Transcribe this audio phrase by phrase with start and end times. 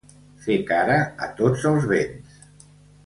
[0.45, 0.95] Fer cara
[1.25, 2.41] a tots els vents.